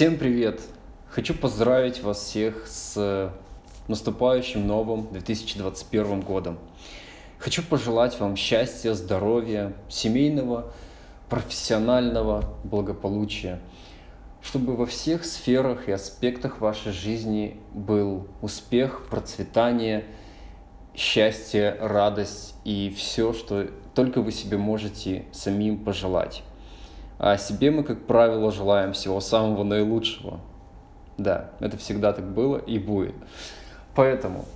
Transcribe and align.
Всем 0.00 0.16
привет! 0.16 0.62
Хочу 1.10 1.34
поздравить 1.34 2.02
вас 2.02 2.24
всех 2.24 2.66
с 2.66 3.34
наступающим 3.86 4.66
новым 4.66 5.12
2021 5.12 6.22
годом. 6.22 6.58
Хочу 7.36 7.62
пожелать 7.62 8.18
вам 8.18 8.34
счастья, 8.34 8.94
здоровья, 8.94 9.74
семейного, 9.90 10.72
профессионального 11.28 12.54
благополучия, 12.64 13.60
чтобы 14.40 14.74
во 14.74 14.86
всех 14.86 15.26
сферах 15.26 15.86
и 15.86 15.92
аспектах 15.92 16.62
вашей 16.62 16.92
жизни 16.92 17.60
был 17.74 18.26
успех, 18.40 19.02
процветание, 19.10 20.06
счастье, 20.96 21.76
радость 21.78 22.54
и 22.64 22.88
все, 22.96 23.34
что 23.34 23.68
только 23.94 24.22
вы 24.22 24.32
себе 24.32 24.56
можете 24.56 25.26
самим 25.30 25.84
пожелать. 25.84 26.42
А 27.22 27.36
себе 27.36 27.70
мы, 27.70 27.84
как 27.84 28.06
правило, 28.06 28.50
желаем 28.50 28.94
всего 28.94 29.20
самого 29.20 29.62
наилучшего. 29.62 30.40
Да, 31.18 31.50
это 31.60 31.76
всегда 31.76 32.14
так 32.14 32.24
было 32.32 32.56
и 32.56 32.78
будет. 32.78 33.14
Поэтому 33.94 34.46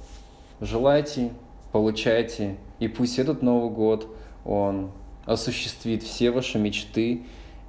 желайте, 0.62 1.30
получайте, 1.72 2.56
и 2.78 2.88
пусть 2.88 3.18
этот 3.18 3.42
Новый 3.42 3.68
год, 3.68 4.08
он 4.46 4.92
осуществит 5.26 6.02
все 6.02 6.30
ваши 6.30 6.58
мечты, 6.58 7.26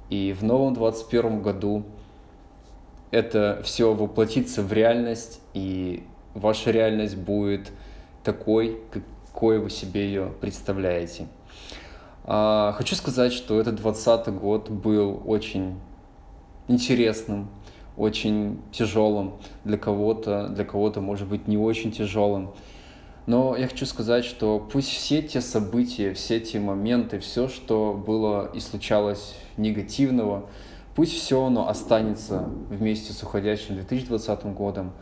и 0.08 0.32
в 0.32 0.42
новом 0.42 0.72
21 0.72 1.42
году 1.42 1.84
это 3.10 3.60
все 3.64 3.92
воплотится 3.92 4.62
в 4.62 4.72
реальность, 4.72 5.42
и 5.52 6.04
ваша 6.32 6.70
реальность 6.70 7.18
будет 7.18 7.70
такой, 8.24 8.80
какой 8.90 9.58
вы 9.58 9.68
себе 9.68 10.06
ее 10.06 10.32
представляете. 10.40 11.26
А, 12.28 12.72
хочу 12.72 12.96
сказать, 12.96 13.32
что 13.32 13.60
этот 13.60 13.76
20 13.76 14.28
год 14.34 14.68
был 14.68 15.22
очень 15.24 15.78
интересным, 16.66 17.48
очень 17.96 18.60
тяжелым 18.72 19.34
для 19.64 19.78
кого-то, 19.78 20.48
для 20.48 20.64
кого-то 20.64 21.00
может 21.00 21.28
быть 21.28 21.46
не 21.46 21.56
очень 21.56 21.92
тяжелым. 21.92 22.50
Но 23.26 23.56
я 23.56 23.68
хочу 23.68 23.86
сказать, 23.86 24.24
что 24.24 24.58
пусть 24.58 24.88
все 24.88 25.22
те 25.22 25.40
события, 25.40 26.14
все 26.14 26.40
те 26.40 26.58
моменты, 26.58 27.20
все, 27.20 27.48
что 27.48 27.92
было 27.94 28.50
и 28.52 28.58
случалось 28.58 29.36
негативного, 29.56 30.48
пусть 30.96 31.12
все 31.12 31.44
оно 31.44 31.68
останется 31.68 32.48
вместе 32.70 33.12
с 33.12 33.22
уходящим 33.22 33.76
2020 33.76 34.46
годом. 34.46 34.92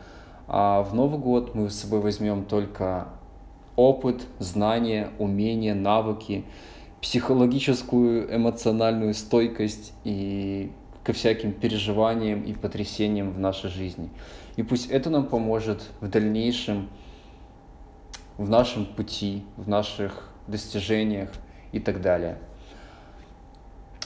А 0.47 0.83
в 0.83 0.95
Новый 0.95 1.19
год 1.19 1.55
мы 1.55 1.71
с 1.71 1.81
собой 1.81 2.01
возьмем 2.01 2.45
только 2.45 3.09
опыт, 3.77 4.27
знания, 4.39 5.11
умения, 5.19 5.75
навыки, 5.75 6.45
психологическую, 7.05 8.35
эмоциональную 8.35 9.13
стойкость 9.13 9.93
и 10.05 10.73
ко 11.05 11.13
всяким 11.13 11.53
переживаниям 11.53 12.41
и 12.41 12.55
потрясениям 12.55 13.31
в 13.31 13.39
нашей 13.39 13.69
жизни. 13.69 14.09
И 14.57 14.63
пусть 14.63 14.91
это 14.91 15.11
нам 15.11 15.27
поможет 15.27 15.83
в 16.01 16.09
дальнейшем, 16.09 16.89
в 18.39 18.49
нашем 18.49 18.87
пути, 18.87 19.45
в 19.59 19.69
наших 19.69 20.31
достижениях 20.47 21.29
и 21.73 21.79
так 21.79 22.01
далее. 22.01 22.39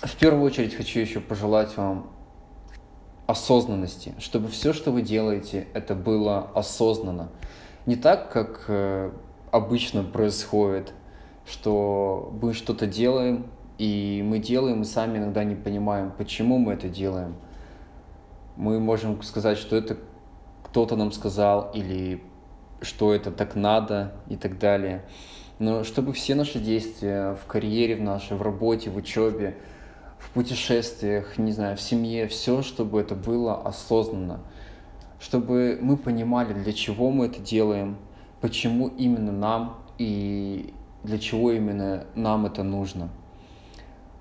В 0.03 0.17
первую 0.17 0.43
очередь 0.43 0.75
хочу 0.75 0.99
еще 0.99 1.21
пожелать 1.21 1.77
вам 1.77 2.11
осознанности, 3.29 4.12
чтобы 4.19 4.49
все, 4.49 4.73
что 4.73 4.91
вы 4.91 5.03
делаете, 5.03 5.69
это 5.73 5.95
было 5.95 6.51
осознанно. 6.53 7.29
Не 7.87 7.95
так, 7.95 8.33
как 8.33 8.65
э, 8.67 9.12
обычно 9.53 10.03
происходит 10.03 10.95
что 11.49 12.33
мы 12.43 12.53
что-то 12.53 12.87
делаем, 12.87 13.47
и 13.79 14.23
мы 14.27 14.39
делаем, 14.39 14.83
и 14.83 14.85
сами 14.85 15.19
иногда 15.19 15.45
не 15.45 15.55
понимаем, 15.55 16.13
почему 16.17 16.59
мы 16.59 16.75
это 16.75 16.89
делаем. 16.89 17.37
Мы 18.56 18.81
можем 18.81 19.22
сказать, 19.22 19.56
что 19.56 19.77
это 19.77 19.97
кто-то 20.65 20.97
нам 20.97 21.12
сказал, 21.12 21.71
или 21.72 22.22
что 22.83 23.15
это 23.15 23.31
так 23.31 23.55
надо, 23.55 24.12
и 24.28 24.37
так 24.37 24.59
далее. 24.59 25.05
Но 25.59 25.84
чтобы 25.84 26.12
все 26.12 26.34
наши 26.34 26.59
действия 26.59 27.34
в 27.34 27.47
карьере, 27.47 27.97
в 27.97 28.03
нашей, 28.03 28.37
в 28.37 28.43
работе, 28.43 28.91
в 28.91 28.97
учебе, 28.97 29.56
в 30.19 30.31
путешествиях, 30.31 31.39
не 31.39 31.53
знаю, 31.53 31.77
в 31.77 31.81
семье, 31.81 32.27
все, 32.28 32.62
чтобы 32.62 33.01
это 33.01 33.15
было 33.15 33.62
осознанно. 33.62 34.41
Чтобы 35.19 35.78
мы 35.81 35.97
понимали, 35.97 36.53
для 36.53 36.72
чего 36.72 37.11
мы 37.11 37.27
это 37.27 37.41
делаем, 37.41 37.97
почему 38.41 38.89
именно 38.89 39.33
нам, 39.33 39.83
и 39.99 40.75
для 41.04 41.19
чего 41.19 41.53
именно 41.53 42.06
нам 42.14 42.47
это 42.47 42.62
нужно. 42.62 43.09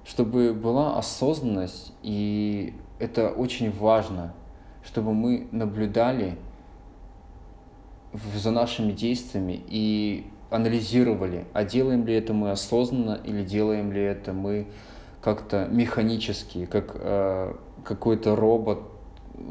Чтобы 0.05 0.53
была 0.53 0.97
осознанность, 0.97 1.93
и 2.01 2.73
это 2.99 3.29
очень 3.29 3.71
важно, 3.71 4.33
чтобы 4.83 5.13
мы 5.13 5.47
наблюдали 5.51 6.37
за 8.35 8.51
нашими 8.51 8.91
действиями 8.93 9.61
и 9.67 10.27
анализировали, 10.49 11.45
а 11.53 11.63
делаем 11.65 12.05
ли 12.05 12.13
это 12.13 12.33
мы 12.33 12.51
осознанно 12.51 13.19
или 13.23 13.43
делаем 13.43 13.91
ли 13.91 14.01
это 14.01 14.31
мы 14.31 14.67
как-то 15.21 15.67
механически, 15.69 16.65
как 16.65 16.91
э, 16.95 17.53
какой-то 17.83 18.35
робот, 18.35 18.79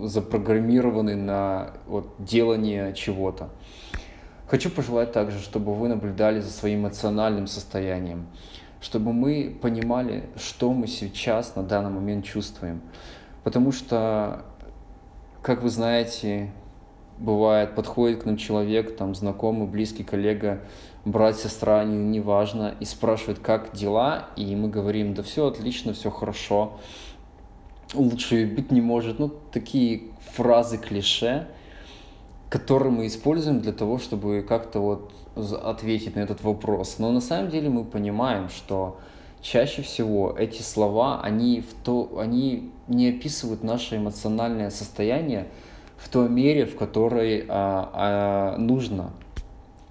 запрограммированный 0.03 1.16
на 1.16 1.72
вот, 1.87 2.14
делание 2.19 2.93
чего-то. 2.94 3.50
Хочу 4.49 4.71
пожелать 4.71 5.11
также, 5.11 5.41
чтобы 5.41 5.75
вы 5.75 5.89
наблюдали 5.89 6.41
за 6.41 6.51
своим 6.51 6.83
эмоциональным 6.83 7.49
состоянием, 7.49 8.27
чтобы 8.81 9.12
мы 9.12 9.57
понимали, 9.61 10.29
что 10.37 10.73
мы 10.73 10.87
сейчас 10.87 11.57
на 11.57 11.65
данный 11.65 11.91
момент 11.91 12.25
чувствуем. 12.25 12.81
Потому 13.43 13.73
что, 13.73 14.45
как 15.43 15.62
вы 15.62 15.69
знаете, 15.69 16.53
бывает, 17.19 17.75
подходит 17.75 18.23
к 18.23 18.25
нам 18.27 18.37
человек, 18.37 18.97
там, 18.97 19.17
знакомый, 19.17 19.67
близкий 19.67 20.05
коллега, 20.05 20.61
брат, 21.05 21.37
сестра, 21.37 21.83
не, 21.83 21.97
неважно, 21.97 22.75
и 22.79 22.85
спрашивает, 22.85 23.41
как 23.41 23.73
дела, 23.75 24.29
и 24.37 24.55
мы 24.55 24.69
говорим, 24.69 25.15
да 25.15 25.25
все 25.25 25.49
отлично, 25.49 25.93
все 25.93 26.11
хорошо, 26.11 26.79
лучше 27.95 28.47
быть 28.47 28.71
не 28.71 28.81
может. 28.81 29.19
Ну, 29.19 29.33
такие 29.53 30.03
фразы 30.35 30.79
клише, 30.79 31.49
который 32.49 32.91
мы 32.91 33.07
используем 33.07 33.61
для 33.61 33.73
того, 33.73 33.99
чтобы 33.99 34.45
как-то 34.47 34.81
вот 34.81 35.12
ответить 35.62 36.17
на 36.17 36.21
этот 36.21 36.43
вопрос. 36.43 36.99
Но 36.99 37.11
на 37.12 37.21
самом 37.21 37.51
деле 37.51 37.69
мы 37.69 37.84
понимаем, 37.84 38.49
что 38.49 38.99
чаще 39.43 39.83
всего 39.83 40.34
эти 40.39 40.62
слова, 40.62 41.21
они, 41.23 41.61
в 41.61 41.75
то, 41.85 42.19
они 42.19 42.71
не 42.89 43.11
описывают 43.11 43.62
наше 43.62 43.97
эмоциональное 43.97 44.71
состояние 44.71 45.49
в 45.97 46.09
той 46.09 46.29
мере, 46.29 46.67
в 46.67 46.77
которой 46.77 47.45
а, 47.49 47.91
а, 47.93 48.59
нужно. 48.59 49.11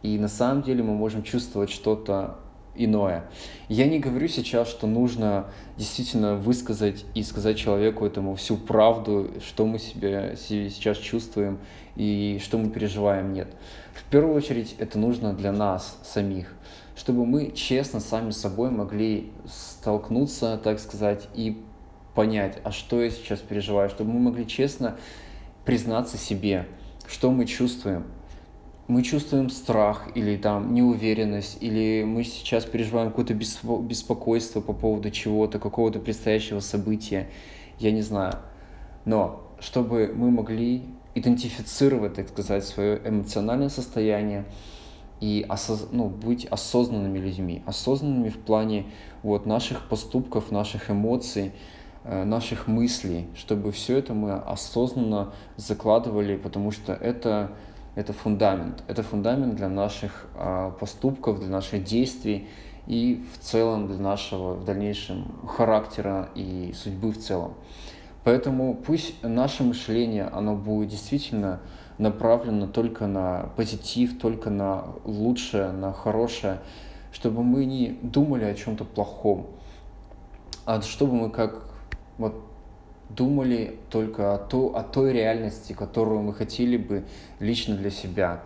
И 0.03 0.17
на 0.19 0.27
самом 0.27 0.61
деле 0.61 0.83
мы 0.83 0.93
можем 0.93 1.23
чувствовать 1.23 1.69
что-то 1.69 2.35
иное. 2.75 3.25
Я 3.69 3.87
не 3.87 3.99
говорю 3.99 4.27
сейчас, 4.27 4.69
что 4.69 4.87
нужно 4.87 5.47
действительно 5.77 6.35
высказать 6.35 7.05
и 7.13 7.23
сказать 7.23 7.57
человеку 7.57 8.05
этому 8.05 8.35
всю 8.35 8.57
правду, 8.57 9.31
что 9.45 9.65
мы 9.65 9.79
себе, 9.79 10.35
сейчас 10.37 10.97
чувствуем 10.97 11.59
и 11.95 12.39
что 12.43 12.57
мы 12.57 12.69
переживаем. 12.69 13.33
Нет. 13.33 13.47
В 13.93 14.03
первую 14.09 14.35
очередь 14.35 14.75
это 14.77 14.99
нужно 14.99 15.33
для 15.33 15.51
нас 15.51 15.97
самих, 16.03 16.53
чтобы 16.95 17.25
мы 17.25 17.51
честно 17.51 17.99
сами 17.99 18.31
с 18.31 18.37
собой 18.37 18.69
могли 18.69 19.31
столкнуться, 19.47 20.59
так 20.63 20.79
сказать, 20.79 21.27
и 21.33 21.61
понять, 22.13 22.57
а 22.63 22.71
что 22.71 23.01
я 23.01 23.09
сейчас 23.09 23.39
переживаю, 23.39 23.89
чтобы 23.89 24.13
мы 24.13 24.19
могли 24.19 24.47
честно 24.47 24.97
признаться 25.65 26.17
себе, 26.17 26.67
что 27.07 27.31
мы 27.31 27.45
чувствуем, 27.45 28.05
мы 28.87 29.01
чувствуем 29.01 29.49
страх 29.49 30.09
или 30.13 30.37
там 30.37 30.73
неуверенность, 30.73 31.57
или 31.59 32.03
мы 32.03 32.23
сейчас 32.23 32.65
переживаем 32.65 33.09
какое-то 33.09 33.33
беспокойство 33.33 34.61
по 34.61 34.73
поводу 34.73 35.09
чего-то, 35.09 35.57
какого-то 35.57 35.99
предстоящего 35.99 36.59
события, 36.59 37.27
я 37.79 37.91
не 37.91 38.01
знаю. 38.01 38.35
Но 39.05 39.51
чтобы 39.59 40.13
мы 40.15 40.29
могли 40.29 40.83
идентифицировать, 41.15 42.13
так 42.15 42.29
сказать, 42.29 42.63
свое 42.63 43.01
эмоциональное 43.03 43.69
состояние 43.69 44.45
и 45.21 45.45
осоз... 45.47 45.87
ну, 45.91 46.09
быть 46.09 46.45
осознанными 46.45 47.17
людьми, 47.17 47.63
осознанными 47.65 48.29
в 48.29 48.37
плане 48.37 48.85
вот, 49.23 49.45
наших 49.45 49.87
поступков, 49.87 50.51
наших 50.51 50.91
эмоций, 50.91 51.53
э, 52.03 52.23
наших 52.25 52.67
мыслей, 52.67 53.27
чтобы 53.35 53.71
все 53.71 53.97
это 53.97 54.13
мы 54.13 54.33
осознанно 54.33 55.33
закладывали, 55.55 56.35
потому 56.35 56.71
что 56.71 56.93
это 56.93 57.51
это 57.95 58.13
фундамент. 58.13 58.83
Это 58.87 59.03
фундамент 59.03 59.55
для 59.55 59.69
наших 59.69 60.27
а, 60.35 60.71
поступков, 60.71 61.39
для 61.39 61.49
наших 61.49 61.83
действий 61.83 62.47
и 62.87 63.25
в 63.33 63.43
целом 63.43 63.87
для 63.87 63.97
нашего 63.97 64.53
в 64.53 64.65
дальнейшем 64.65 65.25
характера 65.47 66.29
и 66.35 66.73
судьбы 66.75 67.11
в 67.11 67.17
целом. 67.17 67.53
Поэтому 68.23 68.75
пусть 68.75 69.23
наше 69.23 69.63
мышление, 69.63 70.25
оно 70.25 70.55
будет 70.55 70.89
действительно 70.89 71.61
направлено 71.97 72.67
только 72.67 73.07
на 73.07 73.49
позитив, 73.55 74.19
только 74.19 74.49
на 74.49 74.85
лучшее, 75.05 75.71
на 75.71 75.93
хорошее, 75.93 76.59
чтобы 77.11 77.43
мы 77.43 77.65
не 77.65 77.97
думали 78.01 78.43
о 78.43 78.53
чем-то 78.53 78.83
плохом, 78.83 79.47
а 80.65 80.81
чтобы 80.81 81.13
мы 81.13 81.29
как 81.29 81.61
вот 82.17 82.35
думали 83.09 83.77
только 83.89 84.33
о, 84.33 84.37
то, 84.37 84.75
о 84.75 84.83
той 84.83 85.13
реальности, 85.13 85.73
которую 85.73 86.21
мы 86.21 86.33
хотели 86.33 86.77
бы 86.77 87.03
лично 87.39 87.75
для 87.75 87.91
себя. 87.91 88.41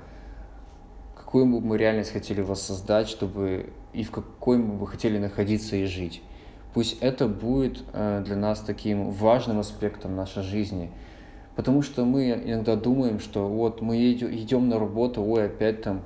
Какую 1.15 1.45
бы 1.45 1.61
мы 1.61 1.77
реальность 1.77 2.11
хотели 2.11 2.41
воссоздать, 2.41 3.07
чтобы 3.07 3.71
и 3.93 4.03
в 4.03 4.11
какой 4.11 4.57
мы 4.57 4.75
бы 4.75 4.87
хотели 4.87 5.17
находиться 5.17 5.75
и 5.75 5.85
жить. 5.85 6.21
Пусть 6.73 6.97
это 7.01 7.27
будет 7.27 7.83
э, 7.93 8.21
для 8.25 8.35
нас 8.35 8.59
таким 8.59 9.11
важным 9.11 9.59
аспектом 9.59 10.15
нашей 10.15 10.43
жизни. 10.43 10.91
Потому 11.55 11.81
что 11.81 12.05
мы 12.05 12.31
иногда 12.31 12.75
думаем, 12.75 13.19
что 13.19 13.47
вот 13.47 13.81
мы 13.81 14.13
идем 14.13 14.69
на 14.69 14.79
работу, 14.79 15.23
ой, 15.23 15.47
опять 15.47 15.81
там 15.81 16.03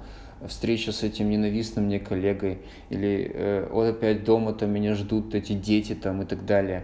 встреча 0.48 0.92
с 0.92 1.04
этим 1.04 1.30
ненавистным 1.30 1.86
мне 1.86 2.00
коллегой, 2.00 2.60
или 2.90 3.32
э, 3.34 3.68
вот 3.72 3.88
опять 3.88 4.24
дома 4.24 4.54
там 4.54 4.72
меня 4.72 4.96
ждут 4.96 5.36
эти 5.36 5.54
дети 5.54 5.94
там 5.94 6.22
и 6.22 6.26
так 6.26 6.46
далее. 6.46 6.84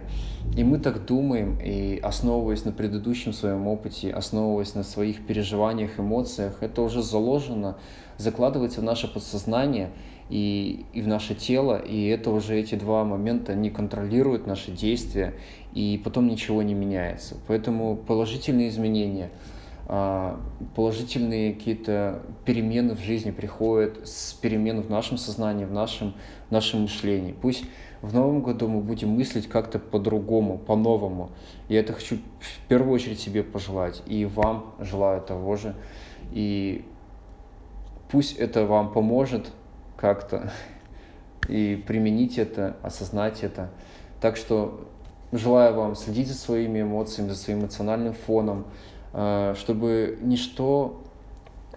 И 0.56 0.64
мы 0.64 0.78
так 0.78 1.06
думаем, 1.06 1.58
и 1.62 1.98
основываясь 2.02 2.64
на 2.64 2.72
предыдущем 2.72 3.32
своем 3.32 3.66
опыте, 3.66 4.10
основываясь 4.10 4.74
на 4.74 4.82
своих 4.82 5.26
переживаниях, 5.26 5.98
эмоциях, 5.98 6.62
это 6.62 6.82
уже 6.82 7.02
заложено, 7.02 7.78
закладывается 8.18 8.80
в 8.80 8.84
наше 8.84 9.12
подсознание 9.12 9.90
и, 10.28 10.84
и 10.92 11.02
в 11.02 11.08
наше 11.08 11.34
тело, 11.34 11.76
и 11.76 12.06
это 12.06 12.30
уже 12.30 12.58
эти 12.58 12.74
два 12.74 13.04
момента 13.04 13.54
не 13.54 13.70
контролируют 13.70 14.46
наши 14.46 14.70
действия, 14.70 15.34
и 15.74 16.00
потом 16.02 16.28
ничего 16.28 16.62
не 16.62 16.74
меняется. 16.74 17.36
Поэтому 17.46 17.96
положительные 17.96 18.68
изменения– 18.68 19.30
положительные 20.76 21.52
какие-то 21.52 22.22
перемены 22.44 22.94
в 22.94 23.00
жизни 23.00 23.32
приходят 23.32 24.06
с 24.06 24.34
перемен 24.34 24.82
в 24.82 24.90
нашем 24.90 25.18
сознании, 25.18 25.64
в 25.64 25.72
нашем, 25.72 26.14
в 26.48 26.52
нашем 26.52 26.82
мышлении. 26.82 27.32
Пусть 27.32 27.64
в 28.00 28.14
новом 28.14 28.40
году 28.40 28.68
мы 28.68 28.82
будем 28.82 29.08
мыслить 29.08 29.48
как-то 29.48 29.80
по-другому, 29.80 30.58
по-новому. 30.58 31.30
Я 31.68 31.80
это 31.80 31.92
хочу 31.92 32.18
в 32.38 32.68
первую 32.68 32.94
очередь 32.94 33.18
себе 33.18 33.42
пожелать, 33.42 34.00
и 34.06 34.26
вам 34.26 34.74
желаю 34.78 35.22
того 35.22 35.56
же. 35.56 35.74
И 36.30 36.84
пусть 38.12 38.36
это 38.36 38.66
вам 38.66 38.92
поможет 38.92 39.50
как-то, 39.96 40.52
и 41.48 41.82
применить 41.84 42.38
это, 42.38 42.76
осознать 42.82 43.42
это. 43.42 43.70
Так 44.20 44.36
что 44.36 44.88
желаю 45.32 45.74
вам 45.74 45.96
следить 45.96 46.28
за 46.28 46.34
своими 46.34 46.82
эмоциями, 46.82 47.30
за 47.30 47.36
своим 47.36 47.62
эмоциональным 47.62 48.14
фоном, 48.14 48.66
чтобы 49.12 50.18
ничто 50.22 51.02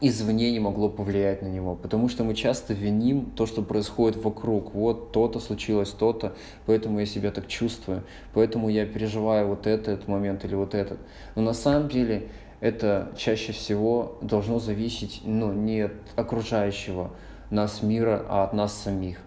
извне 0.01 0.51
не 0.51 0.59
могло 0.59 0.89
повлиять 0.89 1.41
на 1.41 1.47
него, 1.47 1.75
потому 1.75 2.09
что 2.09 2.23
мы 2.23 2.35
часто 2.35 2.73
виним 2.73 3.31
то, 3.31 3.45
что 3.45 3.61
происходит 3.61 4.21
вокруг. 4.21 4.73
Вот 4.73 5.11
то-то 5.11 5.39
случилось, 5.39 5.89
то-то, 5.91 6.33
поэтому 6.65 6.99
я 6.99 7.05
себя 7.05 7.31
так 7.31 7.47
чувствую, 7.47 8.03
поэтому 8.33 8.69
я 8.69 8.85
переживаю 8.85 9.47
вот 9.47 9.65
это, 9.65 9.91
этот 9.91 10.07
момент 10.07 10.43
или 10.43 10.55
вот 10.55 10.75
этот. 10.75 10.99
Но 11.35 11.41
на 11.41 11.53
самом 11.53 11.87
деле 11.87 12.27
это 12.59 13.11
чаще 13.15 13.53
всего 13.53 14.17
должно 14.21 14.59
зависеть 14.59 15.21
ну, 15.23 15.53
не 15.53 15.81
от 15.81 15.93
окружающего 16.15 17.11
нас 17.49 17.81
мира, 17.81 18.25
а 18.27 18.43
от 18.43 18.53
нас 18.53 18.73
самих. 18.73 19.19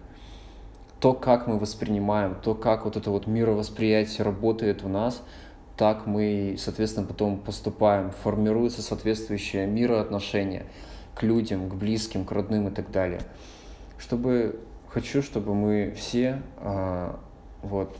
То, 0.99 1.13
как 1.13 1.47
мы 1.47 1.59
воспринимаем, 1.59 2.35
то, 2.43 2.55
как 2.55 2.85
вот 2.85 2.97
это 2.97 3.09
вот 3.09 3.27
мировосприятие 3.27 4.23
работает 4.25 4.83
у 4.83 4.89
нас– 4.89 5.23
так 5.77 6.07
мы, 6.07 6.55
соответственно, 6.57 7.05
потом 7.05 7.37
поступаем, 7.37 8.11
формируется 8.11 8.81
соответствующее 8.81 9.67
мироотношение 9.67 10.65
к 11.13 11.23
людям, 11.23 11.69
к 11.69 11.75
близким, 11.75 12.25
к 12.25 12.31
родным 12.31 12.67
и 12.67 12.71
так 12.71 12.91
далее. 12.91 13.21
Чтобы 13.99 14.59
хочу, 14.89 15.21
чтобы 15.21 15.53
мы 15.53 15.93
все 15.95 16.41
а, 16.57 17.19
вот 17.61 17.95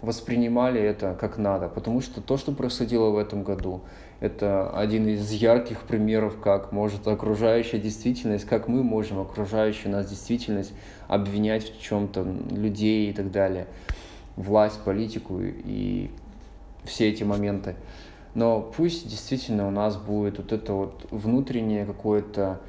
воспринимали 0.00 0.80
это 0.80 1.16
как 1.18 1.36
надо, 1.36 1.68
потому 1.68 2.00
что 2.00 2.20
то, 2.20 2.36
что 2.36 2.52
происходило 2.52 3.10
в 3.10 3.18
этом 3.18 3.42
году, 3.42 3.82
это 4.20 4.70
один 4.70 5.06
из 5.06 5.30
ярких 5.32 5.82
примеров, 5.82 6.40
как 6.40 6.72
может 6.72 7.06
окружающая 7.06 7.78
действительность, 7.78 8.46
как 8.46 8.68
мы 8.68 8.82
можем 8.82 9.20
окружающую 9.20 9.92
нас 9.92 10.08
действительность 10.08 10.72
обвинять 11.08 11.64
в 11.64 11.80
чем-то 11.80 12.26
людей 12.50 13.10
и 13.10 13.12
так 13.12 13.30
далее, 13.30 13.66
власть, 14.36 14.80
политику 14.80 15.40
и 15.40 16.10
все 16.84 17.08
эти 17.08 17.24
моменты. 17.24 17.76
Но 18.34 18.60
пусть 18.60 19.08
действительно 19.08 19.68
у 19.68 19.70
нас 19.70 19.96
будет 19.96 20.38
вот 20.38 20.52
это 20.52 20.72
вот 20.72 21.06
внутреннее 21.10 21.86
какое-то 21.86 22.60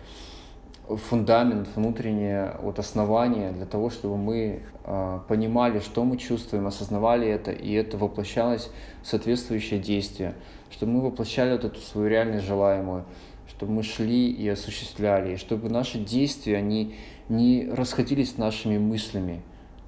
фундамент, 0.87 1.67
внутреннее 1.75 2.55
вот 2.61 2.77
основание 2.77 3.51
для 3.51 3.65
того, 3.65 3.89
чтобы 3.89 4.17
мы 4.17 4.61
э, 4.83 5.19
понимали, 5.27 5.79
что 5.79 6.03
мы 6.03 6.17
чувствуем, 6.17 6.67
осознавали 6.67 7.27
это, 7.27 7.51
и 7.51 7.71
это 7.73 7.97
воплощалось 7.97 8.69
в 9.01 9.07
соответствующее 9.07 9.79
действие, 9.79 10.35
чтобы 10.69 10.93
мы 10.93 11.01
воплощали 11.01 11.53
вот 11.53 11.65
эту 11.65 11.79
свою 11.79 12.07
реальность 12.07 12.45
желаемую, 12.45 13.05
чтобы 13.47 13.71
мы 13.71 13.83
шли 13.83 14.29
и 14.29 14.47
осуществляли, 14.47 15.33
и 15.33 15.37
чтобы 15.37 15.69
наши 15.69 15.97
действия, 15.97 16.57
они 16.57 16.95
не 17.29 17.67
расходились 17.71 18.33
с 18.33 18.37
нашими 18.37 18.77
мыслями, 18.77 19.41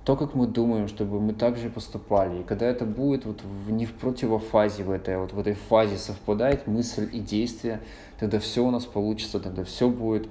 то, 0.07 0.15
как 0.15 0.36
мы 0.36 0.48
думаем, 0.48 0.88
чтобы 0.88 1.19
мы 1.19 1.33
также 1.33 1.69
поступали. 1.69 2.39
И 2.39 2.44
когда 2.44 2.65
это 2.65 2.86
будет 2.86 3.25
вот 3.25 3.42
в, 3.44 3.71
не 3.71 3.86
в 3.86 3.94
противофазе 3.94 4.83
в 4.83 4.89
этой, 4.89 5.18
вот 5.18 5.33
в 5.33 5.39
этой 5.39 5.54
фазе 5.54 5.98
совпадает 5.98 6.65
мысль 6.65 7.09
и 7.12 7.19
действие, 7.19 7.81
тогда 8.18 8.39
все 8.39 8.65
у 8.65 8.71
нас 8.71 8.86
получится, 8.86 9.42
тогда 9.42 9.65
все 9.65 9.89
будет 9.89 10.30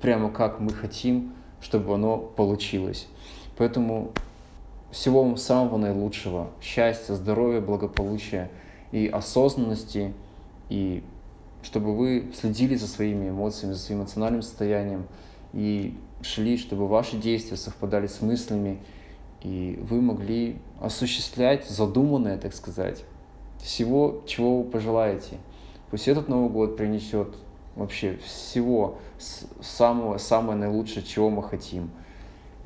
прямо 0.00 0.30
как 0.30 0.60
мы 0.60 0.70
хотим, 0.70 1.34
чтобы 1.60 1.92
оно 1.92 2.16
получилось. 2.16 3.06
Поэтому 3.58 4.12
всего 4.90 5.24
вам 5.24 5.36
самого 5.36 5.76
наилучшего, 5.76 6.48
счастья, 6.62 7.12
здоровья, 7.12 7.60
благополучия 7.60 8.50
и 8.92 9.08
осознанности, 9.08 10.14
и 10.70 11.04
чтобы 11.62 11.94
вы 11.94 12.32
следили 12.34 12.76
за 12.76 12.86
своими 12.86 13.28
эмоциями, 13.28 13.74
за 13.74 13.78
своим 13.78 14.00
эмоциональным 14.00 14.40
состоянием 14.40 15.06
и 15.52 15.98
шли, 16.22 16.56
чтобы 16.56 16.88
ваши 16.88 17.18
действия 17.18 17.58
совпадали 17.58 18.06
с 18.06 18.22
мыслями, 18.22 18.78
и 19.42 19.78
вы 19.82 20.00
могли 20.00 20.56
осуществлять 20.80 21.68
задуманное, 21.68 22.38
так 22.38 22.54
сказать, 22.54 23.04
всего, 23.62 24.22
чего 24.26 24.62
вы 24.62 24.70
пожелаете. 24.70 25.38
Пусть 25.90 26.08
этот 26.08 26.28
Новый 26.28 26.50
год 26.50 26.76
принесет 26.76 27.34
вообще 27.76 28.18
всего 28.24 28.98
самого, 29.60 30.18
самое 30.18 30.58
наилучшее, 30.58 31.02
чего 31.02 31.30
мы 31.30 31.42
хотим. 31.42 31.90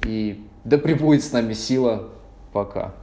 И 0.05 0.47
да 0.65 0.79
пребудет 0.79 1.25
с 1.25 1.33
нами 1.33 1.53
сила. 1.53 2.09
Пока. 2.53 2.95